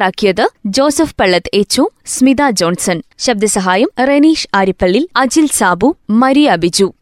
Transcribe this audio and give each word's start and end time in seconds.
തയ്യാറാക്കിയത് 0.00 0.48
ജോസഫ് 0.66 1.14
പള്ളത്ത് 1.20 1.50
എച്ചു 1.54 1.88
സ്മിത 2.06 2.50
ജോൺസൺ. 2.50 3.02
ശബ്ദസഹായം 3.18 3.88
റെനീഷ് 4.08 4.48
ആരിപ്പള്ളി 4.54 5.08
അജിൽ 5.16 5.48
സാബു 5.52 5.96
മരിയ 6.10 6.56
ബിജു. 6.56 6.92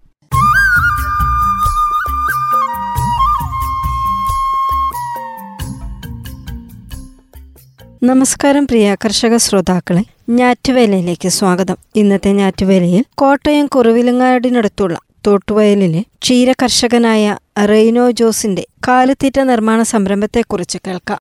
നമസ്കാരം 8.03 8.67
പ്രിയ 8.67 8.97
കർഷക 9.05 9.37
ശ്രോതാക്കളെ. 9.37 10.05
ഞാറ്റുവേലയിലേക്ക് 10.29 11.29
സ്വാഗതം. 11.29 11.77
ഇന്നത്തെ 11.97 12.33
ഞാറ്റുവേലയിൽ 12.33 13.05
കോട്ടയം 13.15 13.67
കുറുവിലങ്ങാടിനടുത്തുള്ള 13.67 14.99
തോട്ടുവയലിലെ 15.27 16.01
ക്ഷീര 16.01 16.53
കർഷകനായ 16.53 17.37
റെയ്നോ 17.69 18.11
ജോസിന്റെ 18.11 18.67
കാലിത്തീറ്റ 18.89 19.41
നിർമ്മാണ 19.41 19.83
സംരംഭത്തെക്കുറിച്ച് 19.83 20.79
കേൾക്കാം. 20.87 21.19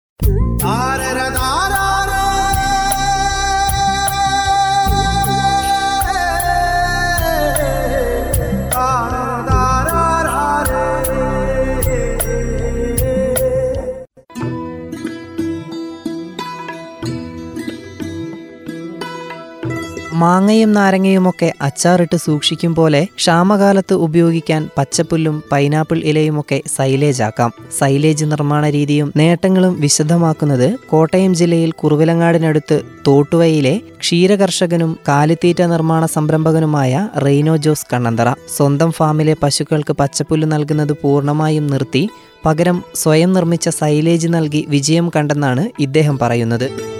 മാങ്ങയും 20.20 20.72
നാരങ്ങയുമൊക്കെ 20.74 21.48
അച്ചാറിട്ട് 21.62 22.18
സൂക്ഷിക്കും 22.18 22.76
പോലെ 22.76 23.02
ക്ഷാമകാലത്ത് 23.18 23.96
ഉപയോഗിക്കാൻ 24.06 24.62
പച്ചപ്പുല്ലും 24.78 25.36
പൈനാപ്പിൾ 25.52 25.98
ഇലയുമൊക്കെ 26.10 26.60
സൈലേജ് 26.76 27.24
ആക്കാം 27.24 27.52
സൈലേജ് 27.80 28.26
നിർമ്മാണ 28.26 28.70
രീതിയും 28.70 29.14
നേട്ടങ്ങളും 29.16 29.74
വിശദമാക്കുന്നത് 29.82 30.68
കോട്ടയം 30.90 31.34
ജില്ലയിൽ 31.34 31.72
കുറുവിലങ്ങാടിനടുത്ത് 31.72 32.78
തോട്ടുവയിലെ 33.08 33.76
ക്ഷീരകർഷകനും 34.00 34.98
കാലിത്തീറ്റ 35.08 35.62
നിർമ്മാണ 35.74 36.06
സംരംഭകനുമായ 36.16 36.94
റെയ്നോ 37.26 37.58
ജോസ് 37.58 37.90
കണ്ണന്തറ. 37.94 38.30
സ്വന്തം 38.58 38.92
ഫാമിലെ 38.92 39.36
പശുക്കൾക്ക് 39.44 39.94
പച്ചപ്പുല്ല് 39.94 40.52
നൽകുന്നത് 40.52 40.96
പൂർണമായും 41.04 41.68
നിർത്തി 41.68 42.04
പകരം 42.46 42.78
സ്വയം 42.96 43.34
നിർമ്മിച്ച 43.34 43.70
സൈലേജ് 43.70 44.28
നൽകി 44.28 44.66
വിജയം 44.70 45.12
കണ്ടെന്നാണ് 45.16 45.64
ഇദ്ദേഹം 45.80 46.20
പറയുന്നത്. 46.20 46.97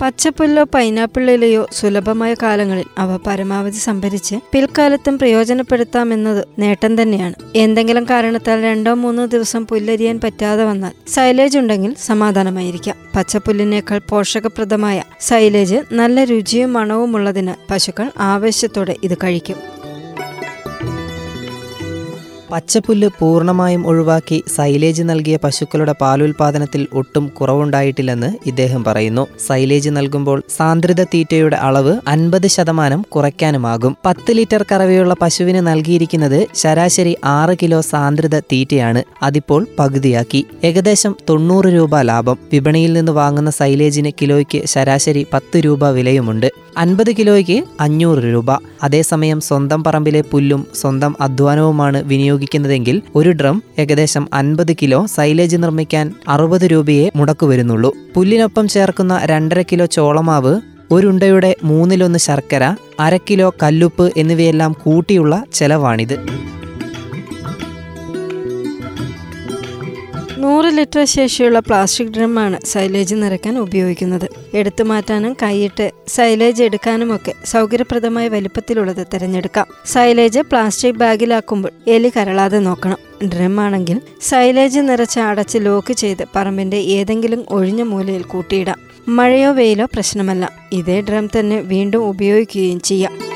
പച്ചപ്പുല്ലോ 0.00 0.64
പൈനാപ്പിൾ 0.74 1.30
ഇലയോ 1.30 1.68
സുലഭമായ 1.72 2.34
കാലങ്ങളിൽ 2.34 2.84
അവ 2.98 3.16
പരമാവധി 3.16 3.78
സംഭരിച്ച് 3.78 4.34
പിൽക്കാലത്തും 4.52 5.18
പ്രയോജനപ്പെടുത്താമെന്നത് 5.18 6.46
നേട്ടം 6.58 7.02
തന്നെയാണ്. 7.02 7.34
എന്തെങ്കിലും 7.54 8.04
കാരണത്താൽ 8.10 8.62
രണ്ടോ 8.62 8.94
മൂന്നോ 8.94 9.26
ദിവസം 9.26 9.66
പുല്ലരിയാൻ 9.66 10.20
പറ്റാതെ 10.24 10.64
വന്നാൽ 10.64 10.92
സൈലേജ് 11.08 11.58
ഉണ്ടെങ്കിൽ 11.58 11.94
സമാധാനമായിരിക്കാം. 12.04 12.96
പച്ചപ്പുല്ലിനേക്കാൾ 13.16 14.00
പോഷകപ്രദമായ 14.08 15.02
സൈലേജ് 15.20 15.82
നല്ല 15.92 16.24
രുചിയും 16.24 16.72
മണവുമുള്ളതിനാൽ 16.72 17.54
പശുക്കൾ 17.70 18.10
ആവേശത്തോടെ 18.18 18.96
ഇത് 19.04 19.18
കഴിക്കും. 19.24 19.83
പച്ചപ്പുല്ല് 22.50 23.08
പൂർണമായും 23.18 23.86
ഒഴിവാക്കി 23.86 24.44
സൈലേജ് 24.56 25.02
നൽകിയ 25.02 25.36
പശുക്കളുടെ 25.36 25.94
പാലുൽപാദനത്തിൽ 26.00 26.86
ഒട്ടും 26.92 27.28
കുറവുണ്ടായിട്ടില്ലെന്ന് 27.28 28.32
ഇദ്ദേഹം 28.46 28.84
പറയുന്നു. 28.84 29.26
സൈലേജ് 29.46 29.90
നൽകുമ്പോൾ 29.90 30.42
സാന്ദ്രത 30.56 31.04
തീറ്റയുടെ 31.04 31.56
അളവ് 31.56 32.00
അൻപത് 32.08 32.46
ശതമാനം 32.46 33.02
കുറയ്ക്കാനുമാകും. 33.02 33.96
പത്ത് 34.06 34.32
ലിറ്റർ 34.32 34.64
കറവയുള്ള 34.72 35.16
പശുവിന് 35.22 35.66
നൽകിയിരിക്കുന്നത് 35.66 36.46
ശരാശരി 36.54 37.16
ആറ് 37.24 37.56
കിലോ 37.62 37.80
സാന്ദ്രത 37.80 38.40
തീറ്റയാണ്. 38.40 39.02
അതിപ്പോൾ 39.22 39.66
പകുതിയാക്കി. 39.78 40.46
ഏകദേശം 40.64 41.16
തൊണ്ണൂറ് 41.28 41.64
രൂപ 41.64 42.00
ലാഭം. 42.00 42.38
വിപണിയിൽ 42.52 42.92
നിന്ന് 42.92 43.12
വാങ്ങുന്ന 43.12 43.50
സൈലേജിന് 43.50 44.10
കിലോയ്ക്ക് 44.22 44.66
ശരാശരി 44.66 45.26
പത്ത് 45.32 45.58
രൂപ 45.58 45.88
വിലയുമുണ്ട്. 45.88 46.52
അൻപത് 46.76 47.12
കിലോയ്ക്ക് 47.12 47.64
അഞ്ഞൂറ് 47.80 48.18
രൂപ. 48.18 48.46
അതേസമയം 48.82 49.40
സ്വന്തം 49.40 49.84
പറമ്പിലെ 49.84 50.20
പുല്ലും 50.20 50.66
സ്വന്തം 50.74 51.16
അധ്വാനവുമാണ് 51.20 52.04
വിനിയോഗിക്കുന്നതെങ്കിൽ 52.34 52.96
ഒരു 53.16 53.30
ഡ്രം 53.30 53.56
ഏകദേശം 53.78 54.24
അൻപത് 54.32 54.72
കിലോ 54.82 55.06
സൈലേജ് 55.06 55.56
നിർമ്മിക്കാൻ 55.56 56.06
അറുപത് 56.28 56.66
രൂപയെ 56.72 57.06
മുടക്കു 57.16 57.46
വരുന്നുള്ളൂ. 57.46 57.90
പുല്ലിനൊപ്പം 58.14 58.68
ചേർക്കുന്ന 58.68 59.20
രണ്ടര 59.24 59.62
കിലോ 59.62 59.86
ചോളമാവ് 59.86 60.54
ഒരുണ്ടയുടെ 60.92 61.56
മൂന്നിലൊന്ന് 61.64 62.18
ശർക്കര 62.18 62.64
അര 63.00 63.16
കിലോ 63.16 63.54
കല്ലുപ്പ് 63.62 64.12
എന്നിവയെല്ലാം 64.16 64.72
കൂട്ടിയുള്ള 64.84 65.44
ചെലവാണിത്. 65.54 66.16
നൂറ് 70.38 70.76
ലിറ്റർ 70.76 71.04
ശേഷിയുള്ള 71.04 71.58
പ്ലാസ്റ്റിക് 71.58 72.08
ഡ്രമ്മാണ് 72.08 72.66
സൈലേജ് 72.66 73.14
നിറയ്ക്കാൻ 73.14 73.58
ഉപയോഗിക്കുന്നത്. 73.58 74.28
എടുത്തു 74.54 74.82
മാറ്റാനും 74.82 75.36
കൈയിട്ട് 75.42 75.90
സൈലേജ് 76.08 76.62
എടുക്കാനുമൊക്കെ 76.62 77.32
സൗകര്യപ്രദമായ 77.44 78.28
വലിപ്പത്തിലുള്ളത് 78.28 79.06
തിരഞ്ഞെടുക്കാം. 79.14 79.66
സൈലേജ് 79.86 80.40
പ്ലാസ്റ്റിക് 80.40 80.94
ബാഗിലാക്കുമ്പോൾ 80.94 81.70
എലി 81.88 82.12
കരളാതെ 82.16 82.58
നോക്കണം. 82.58 83.28
ഡ്രം 83.28 83.60
ആണെങ്കിൽ 83.60 84.00
സൈലേജ് 84.20 84.80
നിറച്ച് 84.80 85.20
അടച്ച് 85.20 85.58
ലോക്ക് 85.60 85.92
ചെയ്ത് 85.92 86.24
പറമ്പിന്റെ 86.36 86.76
ഏതെങ്കിലും 86.76 87.44
ഒഴിഞ്ഞ 87.48 87.82
മൂലയിൽ 87.82 88.22
കൂട്ടിയിടാം. 88.22 88.78
മഴയോ 89.08 89.52
വെയിലോ 89.52 89.84
പ്രശ്നമല്ല. 89.84 90.52
ഇതേ 90.72 91.00
ഡ്രം 91.00 91.26
തന്നെ 91.26 91.60
വീണ്ടും 91.60 92.08
ഉപയോഗിക്കുകയും 92.08 92.80
ചെയ്യാം. 92.80 93.33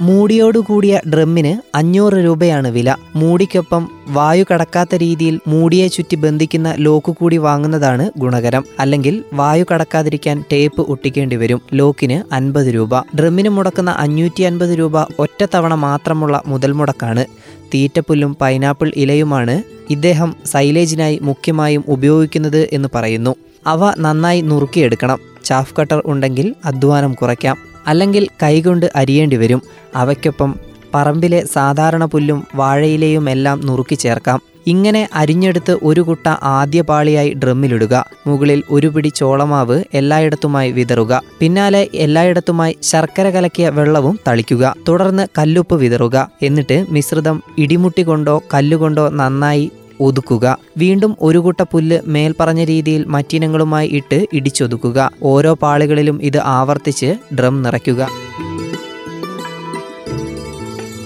മൂടിയോടുകൂടിയ 0.00 1.00
ഡ്രമ്മിന് 1.14 1.76
അഞ്ഞൂറ് 1.76 2.12
രൂപയാണ് 2.12 2.68
വില. 2.68 2.94
മൂടിക്കൊപ്പം 3.16 3.88
വായു 4.08 4.44
കടക്കാത്ത 4.54 4.94
രീതിയിൽ 4.94 5.40
മൂടിയെ 5.46 5.88
ചുറ്റി 5.88 6.14
ബന്ധിക്കുന്ന 6.14 6.74
ലോക്ക് 6.78 7.12
കൂടി 7.12 7.36
വാങ്ങുന്നതാണ് 7.36 8.10
ഗുണകരം. 8.18 8.64
അല്ലെങ്കിൽ 8.80 9.24
വായു 9.32 9.64
കടക്കാതിരിക്കാൻ 9.74 10.44
ടേപ്പ് 10.52 10.80
ഒട്ടിക്കേണ്ടി 10.80 11.36
വരും. 11.36 11.62
ലോക്കിന് 11.74 12.34
അൻപത് 12.34 12.66
രൂപ. 12.66 13.00
ഡ്രമ്മിന് 13.00 13.48
മുടക്കുന്ന 13.48 13.90
അഞ്ഞൂറ്റി 13.90 14.42
അൻപത് 14.42 14.78
രൂപ 14.78 15.02
ഒറ്റത്തവണ 15.02 15.74
മാത്രമുള്ള 15.74 16.42
മുതൽ 16.46 16.72
മുടക്കാണ്. 16.72 17.26
തീറ്റപ്പുല്ലും 17.74 18.36
പൈനാപ്പിൾ 18.40 18.92
ഇലയുമാണ് 18.96 19.62
ഇദ്ദേഹം 19.90 20.36
സൈലേജിനായി 20.44 21.18
മുഖ്യമായും 21.22 21.84
ഉപയോഗിക്കുന്നത് 21.88 22.68
എന്ന് 22.72 22.88
പറയുന്നു. 22.94 23.34
അവ 23.66 23.94
നന്നായി 23.98 24.40
നുറുക്കിയെടുക്കണം. 24.40 25.18
ചാഫ് 25.44 25.74
കട്ടർ 25.80 26.02
ഉണ്ടെങ്കിൽ 26.06 26.54
അധ്വാനം 26.64 27.14
കുറയ്ക്കാം. 27.14 27.67
അല്ലെങ്കിൽ 27.88 28.24
കൈകൊണ്ട് 28.42 28.86
അരിയേണ്ടി 28.96 29.36
വരും. 29.36 29.62
അവയ്ക്കൊപ്പം 29.96 30.50
പറമ്പിലെ 30.94 31.40
സാധാരണ 31.54 32.04
പുല്ലും 32.04 32.44
വാഴയിലയും 32.54 33.30
എല്ലാം 33.30 33.66
നുറുക്കി 33.66 33.94
ചേർക്കാം. 33.94 34.38
ഇങ്ങനെ 34.66 35.08
അരിഞ്ഞെടുത്ത് 35.14 35.74
ഒരു 35.82 36.00
കുട്ട 36.00 36.26
ആദ്യ 36.42 36.80
പാളിയായി 36.80 37.30
ഡ്രമ്മിലിടുക. 37.32 37.94
മുകളിൽ 38.26 38.62
ഒരു 38.70 38.86
പിടി 38.86 39.08
ചോളമാവ് 39.08 39.76
എല്ലായിടത്തുമായി 39.94 40.70
വിതറുക. 40.72 41.22
പിന്നാലെ 41.40 41.82
എല്ലായിടത്തുമായി 41.94 42.76
ശർക്കര 42.82 43.30
കലക്കിയ 43.30 43.68
വെള്ളവും 43.68 44.18
തളിക്കുക. 44.28 44.74
തുടർന്ന് 44.88 45.26
കല്ലുപ്പ് 45.38 45.74
വിതറുക. 45.74 46.16
എന്നിട്ട് 46.42 46.78
മിശ്രിതം 46.90 47.42
ഇടിമുട്ടി 47.58 48.02
കൊണ്ടോ 48.02 48.42
കല്ലുകൊണ്ടോ 48.54 49.08
നന്നായി 49.20 49.66
ഒതുക്കുക. 50.00 50.58
വീണ്ടും 50.76 51.16
ഒരു 51.20 51.38
കുട്ട 51.38 51.62
പുല്ല് 51.62 52.00
മേൽപ്പറഞ്ഞ 52.04 52.64
രീതിയിൽ 52.64 53.04
മറ്റിനങ്ങളുമായി 53.04 53.88
ഇട്ട് 53.88 54.26
ഇടിച്ചൊതുക്കുക. 54.32 55.10
ഓരോ 55.22 55.54
പാളികളിലും 55.54 56.22
ഇത് 56.22 56.38
ആവർത്തിച്ച് 56.38 57.14
ഡ്രം 57.34 57.62
നിറയ്ക്കുക. 57.62 58.08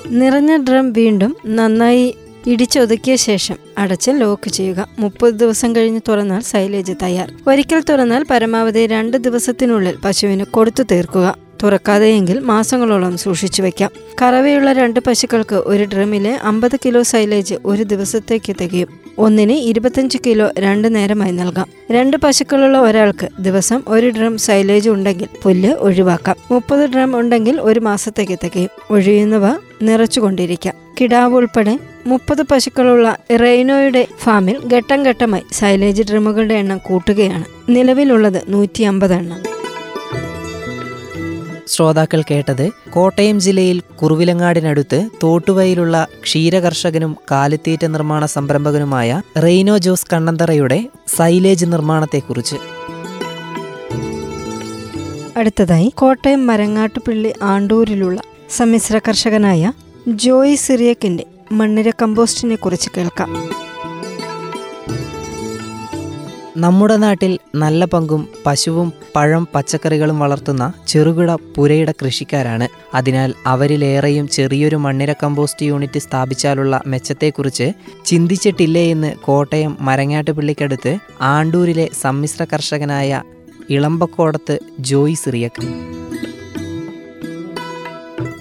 നിറഞ്ഞ 0.07 0.57
ഡ്രം 0.57 0.93
വീണ്ടും 0.93 1.37
നന്നായി 1.47 2.15
ഇടിച്ചൊതുക്കിയ 2.47 3.17
ശേഷം 3.17 3.57
അടച്ച് 3.79 4.11
ലോക്ക് 4.15 4.49
ചെയ്യുക. 4.49 4.89
മുപ്പത് 4.99 5.35
ദിവസം 5.35 5.77
കഴിഞ്ഞ് 5.77 6.01
തുറന്നാൽ 6.09 6.41
സൈലേജ് 6.41 6.93
തയ്യാർ. 7.03 7.33
ഒരിക്കൽ 7.49 7.83
തുറന്നാൽ 7.89 8.27
പരമാവധി 8.31 8.87
രണ്ട് 8.87 9.17
ദിവസത്തിനുള്ളിൽ 9.17 9.95
പശുവിന് 10.05 10.45
കൊടുത്തു 10.45 10.83
തീർക്കുക. 10.83 11.42
തുറക്കാതെയെങ്കിൽ 11.63 12.41
മാസങ്ങളോളം 12.41 13.19
സൂക്ഷിച്ചു 13.19 13.63
വയ്ക്കാം. 13.63 13.91
കറവയുള്ള 14.23 14.73
രണ്ട് 14.73 15.01
പശുക്കൾക്ക് 15.01 15.55
ഒരു 15.55 15.85
ഡ്രമ്മിലെ 15.85 16.39
അമ്പത് 16.43 16.77
കിലോ 16.77 17.03
സൈലേജ് 17.03 17.55
ഒരു 17.65 17.83
ദിവസത്തേക്ക് 17.83 18.57
തികയും. 18.61 18.89
ഒന്നിന് 19.19 19.53
ഇരുപത്തഞ്ച് 19.53 20.19
കിലോ 20.27 20.51
രണ്ട് 20.59 20.95
നേരമായി 20.95 21.33
നൽകാം. 21.33 21.67
രണ്ട് 21.91 22.17
പശുക്കളുള്ള 22.17 22.81
ഒരാൾക്ക് 22.81 23.29
ദിവസം 23.41 23.83
ഒരു 23.89 24.11
ഡ്രം 24.11 24.39
സൈലേജ് 24.39 24.91
ഉണ്ടെങ്കിൽ 24.91 25.29
പുല്ല് 25.43 25.71
ഒഴിവാക്കാം. 25.71 26.37
മുപ്പത് 26.51 26.91
ഡ്രം 26.91 27.21
ഉണ്ടെങ്കിൽ 27.21 27.61
ഒരു 27.61 27.81
മാസത്തേക്ക് 27.81 28.39
തികയും. 28.45 28.69
ഒഴിയുന്നവ 28.91 29.55
നിറച്ചുകൊണ്ടിരിക്കാം. 29.83 30.75
കിടാവ് 31.01 31.35
ഉൾപ്പെടെ 31.35 31.79
മുപ്പത് 32.07 32.43
പശുക്കളുള്ള 32.43 33.17
റെയ്നോയുടെ 33.41 34.07
ഫാമിൽ 34.19 34.61
ഘട്ടം 34.73 35.03
ഘട്ടമായി 35.03 35.43
സൈലേജ് 35.53 36.03
ഡ്രമ്മുകളുടെ 36.03 36.55
എണ്ണം 36.55 36.79
കൂട്ടുകയാണ്. 36.79 37.45
നിലവിലുള്ളത് 37.69 38.43
നൂറ്റി 38.49 38.83
അമ്പത് 38.83 39.15
എണ്ണം. 39.15 39.62
ശ്രോതാക്കൾ 41.73 42.23
കേട്ടത് 42.31 42.71
കോട്ടയം 42.91 43.41
ജില്ലയിൽ 43.41 43.79
കുറുവിലങ്ങാടിനടുത്ത് 44.03 45.09
തോട്ടുവയിലുള്ള 45.23 46.07
ക്ഷീരകർഷകനും 46.23 47.17
കാലിത്തീറ്റ 47.31 47.85
നിർമ്മാണ 47.85 48.27
സംരംഭകനുമായ 48.27 49.23
റെയ്നോ 49.43 49.79
ജോസ് 49.79 50.07
കണ്ണന്തറയുടെ 50.13 50.89
സൈലേജ് 51.17 51.67
നിർമ്മാണത്തെക്കുറിച്ച്. 51.67 52.57
അടുത്തതായി 55.37 55.89
കോട്ടയം 55.99 56.47
മരങ്ങാട്ടുപിള്ളി 56.47 57.33
ആണ്ടൂരിലുള്ള 57.43 58.21
സമ്മിശ്ര 58.51 58.99
കർഷകനായ 58.99 59.73
ജോയി 60.09 60.55
സിറിയക്കിന്റെ 60.55 61.25
മണ്ണിര 61.53 61.91
കമ്പോസ്റ്റിനെ 62.03 62.57
കുറിച്ച് 62.57 62.89
കേൾക്കാം. 62.97 63.31
നമ്മുടെ 66.57 66.97
നാട്ടിൽ 66.97 67.39
നല്ല 67.55 67.85
പങ്കും 67.85 68.29
പശുവും 68.47 68.93
പഴം 69.17 69.49
പച്ചക്കറികളും 69.55 70.19
വളർത്തുന്ന 70.19 70.73
ചെറുകിട 70.89 71.37
പുരയിട 71.57 71.91
കൃഷിക്കാരാണ്. 71.91 72.69
അതിനാൽ 72.95 73.35
അവരിലേറെയും 73.47 74.29
ചെറിയൊരു 74.29 74.77
മണ്ണിര 74.77 75.13
കമ്പോസ്റ്റ് 75.13 75.67
യൂണിറ്റ് 75.67 75.99
സ്ഥാപിച്ചാലുള്ള 75.99 76.81
മെച്ചത്തെക്കുറിച്ച് 76.87 77.73
ചിന്തിച്ചിട്ടില്ലേ 78.05 78.91
എന്ന് 78.91 79.15
കോട്ടയം 79.17 79.77
മരങ്ങാട്ടുപള്ളിക്കടുത്ത് 79.81 80.99
ആണ്ടൂരിലെ 81.21 81.91
സമ്മിശ്ര 82.03 82.45
കർഷകനായ 82.45 83.23
ഇളമ്പക്കോടത്ത് 83.71 84.59
ജോയി 84.81 85.15
സിറിയക്ക് 85.15 85.67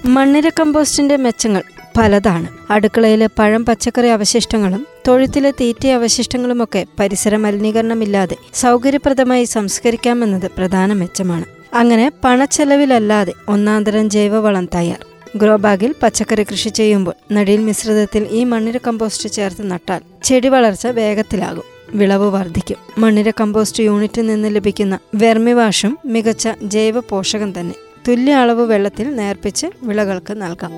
മണ്ണിര 0.08 0.48
കമ്പോസ്റ്റിന്റെ 0.48 1.16
മെച്ചങ്ങൾ 1.16 1.62
പലതാണ്. 1.98 2.72
അടുക്കളയിലെ 2.72 3.28
പഴം 3.38 3.64
പച്ചക്കറി 3.64 4.08
അവശിഷ്ടങ്ങളും 4.08 4.91
തൊഴുത്തിലെ 5.08 5.50
തീറ്റ 5.50 5.86
അവശിഷ്ടങ്ങളുമൊക്കെ 5.86 6.86
പരിസര 7.00 7.36
മലിനീകരണമില്ലാതെ 7.36 8.36
സൗകര്യപ്രദമായി 8.54 9.44
സംസ്കരിക്കാമെന്നത് 9.44 10.50
പ്രധാന 10.56 10.92
മെച്ചമാണ്. 10.92 11.44
അങ്ങനെ 11.74 12.12
പണച്ചെലവിലല്ലാതെ 12.24 13.32
ഒന്നാന്തരം 13.48 14.10
ജൈവവളം 14.10 14.68
തയ്യാർ. 14.74 15.06
ഗ്രോബാഗിൽ 15.36 15.94
പച്ചക്കറി 16.02 16.42
കൃഷി 16.42 16.68
ചെയ്യുമ്പോൾ 16.68 17.14
നടിയിൽ 17.32 17.60
മിശ്രിതത്തിൽ 17.60 18.28
ഈ 18.30 18.44
മണ്ണിര 18.44 18.78
കമ്പോസ്റ്റ് 18.86 19.28
ചേർത്ത് 19.28 19.70
നട്ടാൽ 19.70 20.00
ചെടി 20.24 20.48
വളർച്ച 20.48 20.86
വേഗത്തിലാകും 20.86 21.62
വിളവ് 21.94 22.30
വർദ്ധിക്കും. 22.30 22.76
മണ്ണിര 22.98 23.30
കമ്പോസ്റ്റ് 23.30 23.82
യൂണിറ്റിൽ 23.82 24.26
നിന്ന് 24.26 24.54
ലഭിക്കുന്ന 24.54 24.98
വെർമിവാഷും 25.14 25.98
മികച്ച 26.06 26.48
ജൈവ 26.62 27.00
പോഷകം 27.00 27.60
തന്നെ. 27.60 27.74
തുല്യ 28.08 28.32
അളവ് 28.32 28.72
വെള്ളത്തിൽ 28.72 29.16
നേർപ്പിച്ച് 29.16 29.66
വിളകൾക്ക് 29.82 30.42
നൽകാം. 30.42 30.72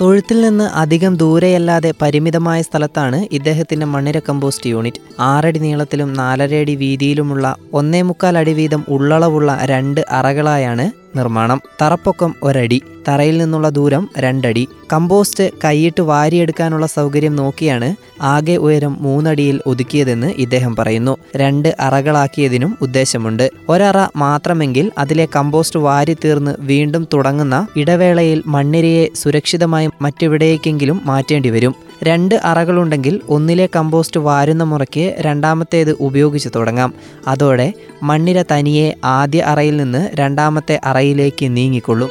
തൊഴുത്തിൽ 0.00 0.40
നിന്ന് 0.40 0.64
അധികം 0.74 1.16
ദൂരെയല്ലാതെ 1.16 1.94
പരിമിതമായ 2.02 2.62
സ്ഥലത്താണ് 2.62 3.18
ഇദ്ദേഹത്തിന്റെ 3.32 3.86
മണ്ണിര 3.86 4.18
കമ്പോസ്റ്റ് 4.28 4.70
യൂണിറ്റ്. 4.70 5.00
ആറടി 5.22 5.58
നീളത്തിലും 5.58 6.12
നാലര 6.12 6.54
അടി 6.54 6.74
വീതിയിലുമുള്ള 6.74 7.46
ഒന്നേ 7.72 8.02
മുക്കാൽ 8.02 8.38
അടി 8.38 8.52
വീതം 8.52 8.84
ഉള്ളളവുള്ള 8.88 9.58
രണ്ട് 9.64 10.00
അറകളായാണ് 10.10 10.86
നിർമ്മാണം. 11.16 11.60
തറപ്പൊക്കം 11.82 12.34
ഒരടി. 12.42 12.82
തറയിൽ 13.08 13.38
നിന്നുള്ള 13.38 13.68
ദൂരം 13.68 14.08
രണ്ടടി. 14.18 14.68
കമ്പോസ്റ്റ് 14.92 15.50
കൈയിട്ട് 15.64 16.00
വാരിയെടുക്കാനുള്ള 16.00 16.86
സൗകര്യം 16.86 17.36
നോക്കിയാണ് 17.36 17.96
ആകെ 18.22 18.56
ഉയരം 18.56 18.96
മൂന്നടിയിൽ 19.00 19.60
ഒതുക്കിയതെന്ന് 19.66 20.34
ഇദ്ദേഹം 20.38 20.76
പറയുന്നു. 20.76 21.16
രണ്ട് 21.36 21.76
അറകളാക്കിയതിനും 21.80 22.78
ഉദ്ദേശമുണ്ട്. 22.82 23.50
ഒരറ 23.68 24.06
മാത്രമെങ്കിൽ 24.16 24.90
അതിലെ 24.98 25.28
കമ്പോസ്റ്റ് 25.36 25.78
വാരി 25.78 26.14
തീർന്ന് 26.14 26.54
വീണ്ടും 26.58 27.08
തുടങ്ങുന്ന 27.12 27.66
ഇടവേളയിൽ 27.76 28.42
മണ്ണിരയെ 28.46 29.08
സുരക്ഷിതമായി 29.14 29.88
മറ്റെവിടേക്കെങ്കിലും 30.00 31.00
മാറ്റേണ്ടി 31.04 31.50
വരും 31.50 31.74
രണ്ട് 32.02 32.34
അറകളുണ്ടെങ്കിൽ 32.34 33.20
ഒന്നിലെ 33.28 33.68
കമ്പോസ്റ്റ് 33.76 34.20
വാരുന്ന 34.20 34.64
മുറയ്ക്ക് 34.64 35.14
രണ്ടാമത്തേത് 35.18 35.96
ഉപയോഗിച്ച് 36.00 36.48
തുടങ്ങാം. 36.56 36.94
അതോടെ 37.26 37.72
മണ്ണിര 38.02 38.42
തനിയെ 38.42 38.94
ആദ്യ 39.04 39.42
അറയിൽ 39.42 39.76
നിന്ന് 39.76 40.08
രണ്ടാമത്തെ 40.14 40.80
അറയിലേക്ക് 40.84 41.56
നീങ്ങിക്കൊള്ളും. 41.56 42.10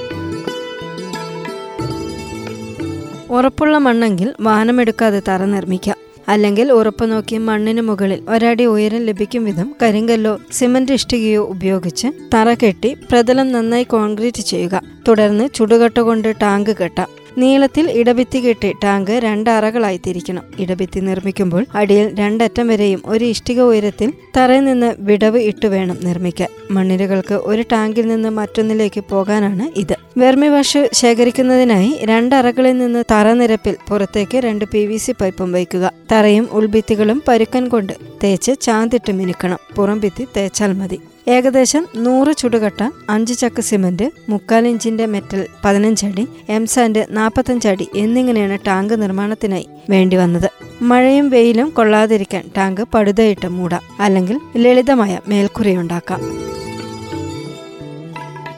ഉറപ്പുള്ള 3.30 3.78
മണ്ണെങ്കിൽ 3.78 4.34
വാനമെടുക്കാതെ 4.42 5.22
തറ 5.28 5.46
നിർമ്മിക്കാം. 5.46 5.96
അല്ലെങ്കിൽ 6.28 6.72
ഉറപ്പ് 6.72 7.12
നോക്കി 7.12 7.38
മണ്ണിന് 7.38 7.82
മുകളിൽ 7.82 8.24
ഒരടി 8.30 8.66
ഉയരം 8.66 9.06
ലഭിക്കും 9.06 9.46
വിധം 9.46 9.76
കരിങ്കല്ലോ 9.82 10.38
സിമന്റ് 10.52 10.92
ഇഷ്ടികയോ 10.92 11.44
ഉപയോഗിച്ച് 11.44 12.08
തറ 12.34 12.54
കെട്ടി 12.54 12.98
പ്രതലം 13.12 13.52
നന്നായി 13.52 13.84
കോൺക്രീറ്റ് 13.84 14.42
ചെയ്യുക. 14.42 14.82
തുടർന്ന് 15.08 15.50
ചുടുകട്ട 15.56 16.00
കൊണ്ട് 16.00 16.36
ടാങ്ക് 16.42 16.78
കെട്ടാം. 16.78 17.19
നീളത്തിൽ 17.38 17.92
ഇടഭിത്തി 17.92 18.48
കെട്ടി 18.48 18.74
ടാങ്ക് 18.84 19.12
രണ്ടറകളായി 19.12 20.00
തിരിക്കണം 20.08 20.44
ഇടഭിത്തി 20.60 21.00
നിർമ്മിക്കുമ്പോൾ 21.00 21.66
അടിയിൽ 21.76 22.16
രണ്ടറ്റം 22.20 22.68
വരെയും 22.68 23.02
ഒരു 23.06 23.26
ഇഷ്ടിക 23.26 23.62
ഉയരത്തിൽ 23.62 24.14
തറയിൽ 24.38 24.64
നിന്ന് 24.64 24.94
വിടവ് 25.00 25.38
ഇട്ടു 25.38 25.68
വേണം 25.68 25.98
നിർമ്മിക്കാൻ. 26.04 26.50
മണ്ണിരകൾക്ക് 26.72 27.36
ഒരു 27.36 27.62
ടാങ്കിൽ 27.62 28.08
നിന്ന് 28.08 28.30
മറ്റൊന്നിലേക്ക് 28.30 29.04
പോകാനാണ് 29.10 29.80
ഇത്. 29.80 29.96
വെർമി 30.18 30.48
വാഷ് 30.48 30.90
ശേഖരിക്കുന്നതിനായി 30.94 32.00
രണ്ടറകളിൽ 32.04 32.78
നിന്ന് 32.78 33.04
തറ 33.12 33.34
നിരപ്പിൽ 33.34 33.76
പുറത്തേക്ക് 33.90 34.38
രണ്ട് 34.38 34.66
പി 34.66 34.86
വി 34.86 34.98
സി 34.98 35.12
പൈപ്പും 35.12 35.52
വയ്ക്കുക. 35.52 35.92
തറയും 36.12 36.50
ഉൾഭിത്തികളും 36.52 37.24
പരുക്കൻ 37.28 37.68
കൊണ്ട് 37.68 37.94
തേച്ച് 38.24 38.52
ചാന്തിട്ട് 38.62 39.12
മിനുക്കണം. 39.12 39.58
പുറം 39.76 40.00
ഭിത്തി 40.00 40.28
തേച്ചാൽ 40.38 40.74
മതി. 40.74 41.00
ഏകദേശം 41.30 41.84
നൂറ് 41.96 42.38
ചുടുകട്ട 42.38 42.82
അഞ്ച് 43.10 43.34
ചക്ക് 43.34 43.62
സിമന്റ് 43.62 44.12
മുക്കാൽ 44.30 44.68
ഇഞ്ചിന്റെ 44.68 45.06
മെറ്റൽ 45.06 45.48
പതിനഞ്ചടി 45.66 46.24
എംസാൻഡ് 46.50 47.08
നാൽപ്പത്തഞ്ചടി 47.10 47.88
എന്നിങ്ങനെയാണ് 47.96 48.58
ടാങ്ക് 48.68 49.02
നിർമ്മാണത്തിനായി 49.02 49.68
വേണ്ടി 49.90 50.16
വന്നത്. 50.16 50.50
മഴയും 50.82 51.30
വെയിലും 51.30 51.70
കൊള്ളാതിരിക്കാൻ 51.70 52.44
ടാങ്ക് 52.58 52.84
പടുതയിട്ട് 52.94 53.48
മൂടാം 53.48 53.82
അല്ലെങ്കിൽ 54.00 54.40
ലളിതമായ 54.58 55.20
മേൽക്കുരയുണ്ടാക്കാം 55.28 56.22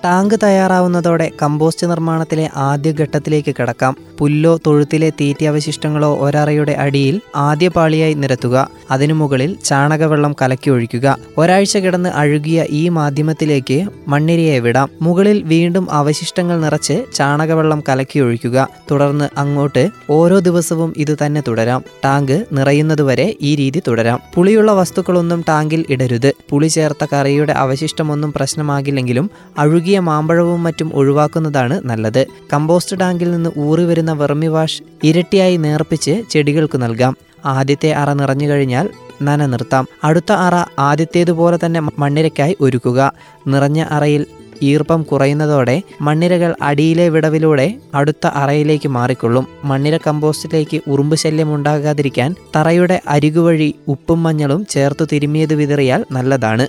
ടാങ്ക് 0.06 0.36
തയ്യാറാവുന്നതോടെ 0.44 1.31
കമ്പോസ്റ്റ് 1.42 1.88
നിർമ്മാണത്തിലെ 1.89 2.50
ആദ്യ 2.56 2.92
ഘട്ടത്തിലേക്ക് 2.92 3.56
കടക്കാം. 3.62 3.95
പുല്ലോ 4.19 4.59
തൊഴുത്തിലെ 4.68 5.09
തീറ്റ 5.09 5.45
അവശിഷ്ടങ്ങളോ 5.45 6.18
ഒരറയുടെ 6.19 6.71
അടിയിൽ 6.71 7.21
ആദ്യ 7.36 7.68
പാളിയായി 7.68 8.13
നിരത്തുക. 8.13 8.69
അതിനു 8.92 9.13
മുകളിൽ 9.13 9.57
ചാണകവെള്ളം 9.65 10.36
കലക്കി 10.42 10.69
ഒഴിക്കുക. 10.69 11.18
ഒരാഴ്ച 11.38 11.77
കിടന്ന് 11.77 12.09
അഴുകിയ 12.09 12.65
ഈ 12.69 12.89
മാധ്യമത്തിലേക്ക് 12.89 13.88
മണ്ണിരയെ 14.07 14.59
വിടാം. 14.59 14.89
മുകളിൽ 15.01 15.44
വീണ്ടും 15.44 15.92
അവശിഷ്ടങ്ങൾ 15.92 16.62
നിറച്ച് 16.62 17.06
ചാണകവെള്ളം 17.13 17.83
കലക്കി 17.89 18.19
ഒഴിക്കുക. 18.19 18.68
തുടർന്ന് 18.92 19.30
അങ്ങോട്ട് 19.38 19.89
ഓരോ 20.09 20.39
ദിവസവും 20.39 20.94
ഇത് 20.98 21.18
തന്നെ 21.25 21.44
തുടരാം. 21.48 21.83
ടാങ്ക് 22.06 22.45
നിറയുന്നതുവരെ 22.53 23.36
ഈ 23.42 23.56
രീതി 23.56 23.81
തുടരാം. 23.88 24.19
പുളിയുള്ള 24.36 24.71
വസ്തുക്കളൊന്നും 24.71 25.45
ടാങ്കിൽ 25.50 25.86
ഇടരുത്. 25.89 26.34
പുളി 26.50 26.67
ചേർത്ത 26.67 27.08
കറിയുടെ 27.13 27.53
അവശിഷ്ടമൊന്നും 27.53 28.34
പ്രശ്നമാകില്ലെങ്കിലും 28.34 29.31
അഴുകിയ 29.58 29.90
മാമ്പഴവും 30.00 30.63
മറ്റും 30.63 30.91
ഒഴിവാക്കുന്നതാണ് 30.93 31.81
നല്ലത്. 31.86 32.25
കമ്പോസ്റ്റ് 32.53 33.00
ടാങ്കിൽ 33.00 33.31
നിന്ന് 33.31 33.50
ഊറി 33.57 33.83
വരുന്ന 33.83 34.13
വെർമി 34.13 34.48
വാഷ് 34.48 34.83
ഇരട്ടിയായി 35.03 35.57
നേർപ്പിച്ച് 35.57 36.21
ചെടികൾക്ക് 36.29 36.81
നൽകാം. 36.81 37.15
ആദ്യത്തെ 37.45 37.91
അറ 37.91 38.13
നിറഞ്ഞു 38.13 38.48
കഴിഞ്ഞാൽ 38.50 38.89
നന 39.21 39.45
നിർത്താം. 39.45 39.88
അടുത്ത 40.03 40.31
അറ 40.31 40.53
ആദ്യത്തേതുപോലെ 40.79 41.60
തന്നെ 41.65 41.81
മണ്ണിരയ്ക്കായി 42.00 42.57
ഒരുക്കുക. 42.62 43.13
നിറഞ്ഞ 43.48 43.86
അറയിൽ 43.89 44.25
ഈർപ്പം 44.63 45.03
കുറയുന്നതോടെ 45.03 45.81
മണ്ണിരകൾ 46.01 46.55
അടിയിലെ 46.62 47.10
വിടവിലൂടെ 47.10 47.75
അടുത്ത 47.93 48.27
അറയിലേക്ക് 48.27 48.89
മാറിക്കൊള്ളും. 48.89 49.48
മണ്ണിര 49.63 49.98
കമ്പോസ്റ്റിലേക്ക് 49.98 50.81
ഉറുമ്പ് 50.88 51.15
ശല്യം 51.15 51.55
ഉണ്ടാകാതിരിക്കാൻ 51.55 52.36
തറയുടെ 52.55 53.01
അരികുവഴി 53.07 53.75
ഉപ്പും 53.88 54.24
മഞ്ഞളും 54.24 54.65
ചേർത്ത് 54.65 55.07
തിരുമിയത് 55.12 55.53
വിതറിയാൽ 55.53 56.05
നല്ലതാണ്. 56.12 56.67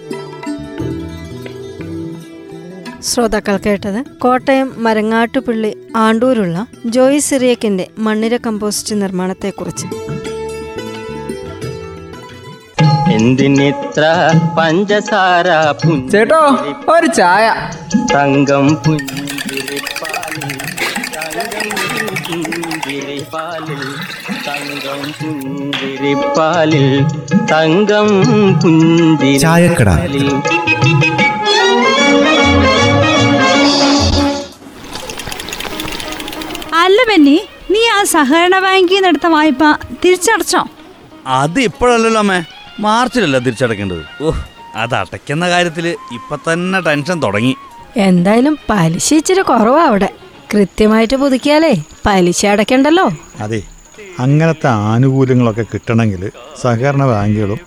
ശ്രോതാക്കൾ 3.02 3.56
കേട്ടത് 3.56 4.04
കോട്ടയം 4.18 4.68
മരങ്ങാട്ടുപിള്ളി 4.76 5.76
ആണ്ടൂരുള്ള 5.96 6.66
ജോയി 6.86 7.18
സിറിയക്കിന്റെ 7.18 7.86
മണ്ണിര 7.98 8.36
കമ്പോസ്റ്റ് 8.36 9.02
നിർമ്മാണത്തെക്കുറിച്ച്. 9.02 9.86
എന്തിനിത്ര 13.12 14.02
പഞ്ചസാര 14.58 15.48
ചേട്ടോ 16.12 16.40
ഒരു 16.88 17.06
ചായ. 17.06 17.46
തങ്കം 18.14 18.66
പുഞ്ചിരിപ്പാലിൽ 18.84 20.52
തങ്കം 24.46 25.02
പുഞ്ചിരിപ്പാലിൽ 25.20 26.86
തങ്കം 27.52 28.08
പുഞ്ചിരിപ്പാലിൽ 28.62 30.28
അല്ല 37.02 37.10
ബെന്നി 37.10 37.38
നീ 37.72 37.80
ആ 37.94 38.00
സഹകരണ 38.10 38.56
ബാങ്കിൽ 38.64 38.96
നിന്ന് 38.96 39.08
എടുത്ത 39.12 39.26
വായ്പ 39.34 39.62
തിരിച്ചടച്ചോ? 40.02 40.60
അത് 41.40 41.58
ഇപ്പോഴല്ലല്ലോ 41.68 42.20
അമ്മേ. 42.24 42.36
മാർച്ചിലല്ല 42.84 43.38
തിരിച്ചടക്കേണ്ടത്. 43.46 44.02
ഓഹ് 44.26 44.42
അത് 44.82 44.94
അടയ്ക്കുന്ന 44.98 45.44
കാര്യത്തിൽ 45.52 45.86
ഇപ്പൊ 46.16 46.36
തന്നെ 46.46 46.80
ടെൻഷൻ 46.88 47.16
തുടങ്ങി. 47.24 47.54
എന്തായാലും 48.06 48.54
പലിശ 48.70 49.08
ഇച്ചിരി 49.18 49.42
കുറവാ 49.50 49.82
അവിടെ. 49.90 50.10
കൃത്യമായിട്ട് 50.52 51.16
പുതുക്കിയാലേ 51.22 51.72
പലിശ 52.06 52.46
അടയ്ക്കണ്ടല്ലോ. 52.52 53.06
അതെ 53.44 53.60
അങ്ങനത്തെ 54.18 54.68
ആനുകൂല്യങ്ങളൊക്കെ 54.90 55.66
കിട്ടണമെങ്കിൽ 55.72 56.22
സഹകരണ 56.62 57.02
ബാങ്കുകളും 57.12 57.60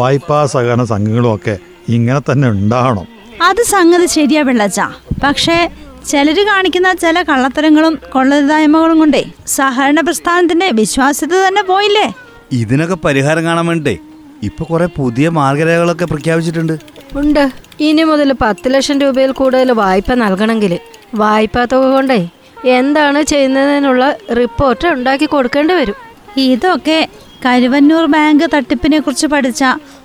വായ്പാ 0.00 0.40
സഹകരണ 0.54 0.84
സംഘങ്ങളും 0.94 1.30
ഒക്കെ 1.36 1.54
ഇങ്ങനെ 1.96 2.22
തന്നെ 2.30 2.48
ഉണ്ടാവണം. 2.56 3.06
അത് 3.50 3.62
സംഗതി 3.74 4.08
ശരിയാ 4.18 4.42
പിള്ളച്ച 4.42 4.80
പക്ഷേ 5.24 5.58
ചിലര് 6.08 6.46
കാണിക്കുന്ന 6.46 6.92
ചില 6.92 7.22
കള്ളത്തരങ്ങളും 7.22 7.98
കൊള്ളരുതായ്മകളും 8.12 8.98
കൊണ്ടേ 8.98 9.24
സഹകരണ 9.46 10.00
പ്രസ്ഥാനത്തിന്റെ 10.00 10.70
വിശ്വാസ്യത 10.70 11.34
തന്നെ 11.48 11.62
പോയില്ലേ? 11.62 12.12
ഇതിനൊക്കെ 12.52 12.94
പരിഹാരം 12.94 13.44
കാണാൻ 13.44 13.66
വേണ്ടേ? 13.66 13.98
ഇപ്പൊ 14.42 14.64
കുറെ 14.64 14.86
പുതിയ 14.86 15.28
മാർഗരേഖകളൊക്കെ 15.28 16.04
പ്രഖ്യാപിച്ചിട്ടുണ്ട്. 16.04 16.78
ഉണ്ട്. 17.16 17.50
ഇനി 17.80 18.02
മുതൽ 18.02 18.32
പത്ത് 18.32 18.74
ലക്ഷം 18.74 19.00
രൂപയിൽ 19.00 19.32
കൂടുതൽ 19.32 19.72
വായ്പ 19.72 20.14
നൽകണമെങ്കിൽ 20.14 20.78
വായ്പാ 21.14 21.64
തുക 21.64 21.92
കൊണ്ടേ 21.92 22.28
എന്താണ് 22.64 23.22
ചെയ്യുന്നതിനുള്ള 23.22 24.16
റിപ്പോർട്ട് 24.30 24.88
ഉണ്ടാക്കി 24.88 25.24
കൊടുക്കേണ്ടി 25.24 25.74
വരും. 25.74 25.94
ഇതൊക്കെ 26.36 27.08
കരുവന്നൂർ 27.46 28.06
ബാങ്ക് 28.06 28.44
തട്ടിപ്പിനെ 28.54 29.00
കുറിച്ച് 29.00 29.26
പഠിച്ച 29.26 29.64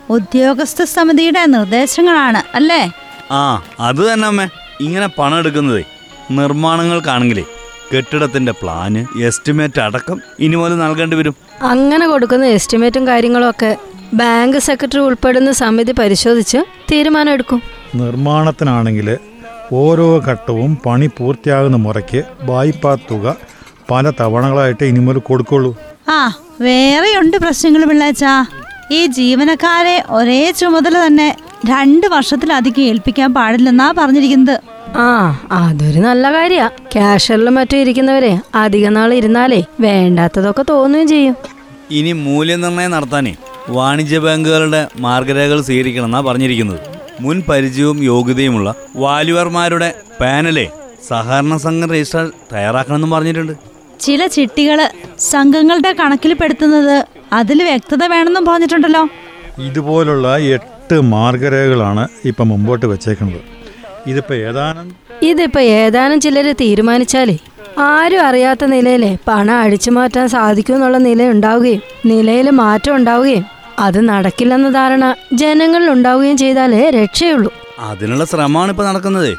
ഉദ്യോഗസ്ഥ 0.09 0.83
സമിതിയുടെ 0.83 1.45
നിർദ്ദേശങ്ങളാണ് 1.45 2.43
അല്ലേ? 2.55 2.91
ആ 3.31 3.61
അത് 3.79 4.13
തന്നെ 4.13 4.27
അമ്മേ. 4.27 4.47
ഇങ്ങനെ 4.81 5.07
പണം 5.07 5.37
എടുക്കുന്നതേ 5.37 5.83
നിർമ്മാണങ്ങൾക്കാണെങ്കിലേ 6.31 7.43
കെട്ടിടത്തിന്റെ 7.91 8.51
പ്ലാന് 8.51 9.21
എസ്റ്റിമേറ്റ് 9.21 9.79
അടക്കം 9.79 10.21
ഇനി 10.39 10.55
മുതൽ 10.55 10.77
നൽകേണ്ടി 10.77 11.15
വരും. 11.15 11.35
അങ്ങനെ 11.61 12.07
കൊടുക്കുന്ന 12.07 12.45
എസ്റ്റിമേറ്റും 12.45 13.07
കാര്യങ്ങളും 13.07 13.49
ഒക്കെ 13.49 13.77
ബാങ്ക് 14.13 14.59
സെക്രട്ടറി 14.59 14.99
ഉൾപ്പെടുന്ന 14.99 15.51
സമിതി 15.51 15.91
പരിശോധിച്ച് 15.91 16.57
തീരുമാനം 16.91 17.33
എടുക്കും 17.33 17.61
നിർമ്മാണത്തിനാണെങ്കിൽ 17.95 19.17
ഓരോ 19.71 20.19
ഘട്ടവും 20.27 20.77
പണി 20.85 21.07
പൂർത്തിയാകുന്ന 21.17 21.77
മുറയ്ക്ക് 21.77 22.23
വായ്പാ 22.41 22.95
തുക 23.11 23.35
പല 23.89 24.09
തവണകളായിട്ട് 24.19 24.83
ഇനി 24.83 24.99
മുതൽ 24.99 25.19
കൊടുക്കുള്ളൂ. 25.19 25.75
ആ 26.09 26.33
വേറെയുണ്ട് 26.61 27.37
പ്രശ്നങ്ങൾ 27.37 27.85
പിള്ളേച്ചാ. 27.85 28.45
ഈ 28.91 29.05
ജീവനക്കാരെ 29.05 30.03
ഒരേ 30.09 30.51
ചുമതല 30.51 31.07
തന്നെ 31.07 31.35
രണ്ട് 31.69 32.07
വർഷത്തിലധികം 32.07 32.83
ഏൽപ്പിക്കാൻ 32.83 33.33
പാടില്ലെന്നാ 33.33 33.93
പറഞ്ഞിരിക്കുന്നത്. 33.97 34.59
ആ 34.97 35.07
അതൊരു 35.51 35.99
നല്ല 35.99 36.33
കാര്യാ. 36.33 36.67
ക്യാഷറിലും 36.67 37.55
മറ്റും 37.55 37.77
ഇരിക്കുന്നവരെ 37.77 38.39
അധിക 38.55 38.87
നാൾ 38.87 39.13
ഇരുന്നാലേ 39.13 39.63
വേണ്ടാത്തതൊക്കെ 39.79 40.65
തോന്നുകയും 40.69 41.07
ചെയ്യും. 41.07 41.35
ഇനി 41.91 42.11
മൂല്യനിർണയം 42.11 42.91
നടത്താനേ 42.91 43.35
വാണിജ്യ 43.69 44.17
ബാങ്കുകളുടെ 44.19 44.87
മാർഗരേഖകൾ 44.97 45.61
സ്വീകരിക്കണമെന്നാ 45.61 46.21
പറഞ്ഞിരിക്കുന്നത്. 46.21 46.79
മുൻ 47.19 47.43
പരിചയവും 47.49 48.03
യോഗ്യതയുമുള്ള 48.03 48.75
വാല്യുവർമാരുടെ 48.95 49.93
പാനലെ 50.21 50.67
സഹകരണ 51.07 51.57
സംഘം 51.57 51.91
രജിസ്റ്റർ 51.91 52.31
തയ്യാറാക്കണമെന്നും 52.53 53.11
പറഞ്ഞിട്ടുണ്ട്. 53.11 53.53
ചില 53.99 54.27
ചിട്ടികൾ 54.27 54.79
സംഘങ്ങളുടെ 55.19 55.91
കണക്കിൽപ്പെടുത്തുന്നത് 55.93 57.05
അതിൽ 57.33 57.63
വ്യക്തത 57.63 58.03
വേണമെന്നും 58.05 58.45
പറഞ്ഞിട്ടുണ്ടല്ലോ. 58.45 59.03
ഇതുപോലുള്ള 59.59 60.37
എട്ട് 60.37 60.74
മാർഗരേഖകളാണ് 60.93 62.07
ഇപ്പം 62.25 62.49
മുമ്പോട്ട് 62.49 62.85
വെച്ചേക്കുന്നത്. 62.85 63.41
ഇതിപ്പോൾ 64.07 64.33
ഏതാനും 64.33 64.95
ഇതിപ്പോ 65.23 65.59
ഏതാനും 65.59 66.19
ചിലര് 66.19 66.53
തീരുമാനിച്ചാലേ 66.53 67.37
ആരും 67.79 68.21
അറിയാത്ത 68.21 68.65
നിലയിലെ 68.65 69.17
പണം 69.27 69.55
അടിച്ചു 69.55 69.91
മാറ്റാൻ 69.91 70.29
സാധിക്കും 70.29 70.75
എന്നുള്ള 70.75 70.97
നില 70.97 71.29
ഉണ്ടാവുകയും 71.29 71.81
നിലയിൽ 72.05 72.49
മാറ്റം 72.49 72.95
ഉണ്ടാവുകയും 72.95 73.45
അത് 73.79 74.09
നടക്കില്ലെന്ന 74.09 74.69
ധാരണ 74.69 75.15
ജനങ്ങളിൽ 75.33 75.89
ഉണ്ടാവുകയും 75.89 76.37
ചെയ്താലേ 76.37 76.89
രക്ഷയുള്ളൂ. 76.89 77.53
അതിനുള്ള 77.79 78.25
ശ്രമമാണ് 78.25 78.71
ഇപ്പോൾ 78.71 78.87
നടക്കുന്നത്. 78.87 79.35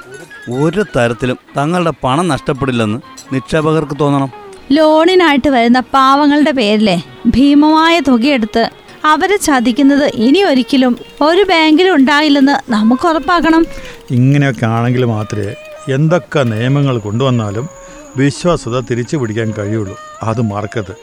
ഒരു 0.50 0.84
തരത്തിലും 0.96 1.38
തങ്ങളുടെ 1.56 1.92
പണം 2.04 2.28
നഷ്ടപ്പെടില്ലെന്ന് 2.28 2.98
നിക്ഷേപകർക്ക് 3.34 4.00
തോന്നണം. 4.00 4.30
ലോണിനായിട്ട് 4.72 5.48
വരുന്ന 5.48 5.80
പാവങ്ങളുടെ 5.80 6.50
പേരിലെ 6.50 7.02
ഭീമമായ 7.26 8.00
തുകയെടുത്ത് 8.00 8.70
അവരെ 9.06 9.36
ചതിക്കുന്നത് 9.36 10.06
ഇനി 10.14 10.40
ഒരിക്കലും 10.42 10.92
ഒരു 11.20 11.42
ബാങ്കിൽ 11.42 11.90
ഉണ്ടായില്ലെന്ന് 11.90 12.72
നമുക്ക് 12.72 13.06
ഉറപ്പാക്കണം. 13.08 13.64
ഇങ്ങനെയൊക്കെ 14.10 14.66
ആണെങ്കിൽ 14.66 15.04
മാത്രമേ 15.04 15.54
എന്തൊക്കെ 15.94 16.42
നിയമങ്ങൾ 16.42 16.98
കൊണ്ടുവന്നാലും 16.98 17.68
വിശ്വാസത 18.16 18.80
തിരിച്ചു 18.80 19.16
പിടിക്കാൻ 19.16 19.54
കഴിയുള്ളൂ. 19.58 19.96
അത് 20.22 20.40
മറക്കത് 20.40 20.94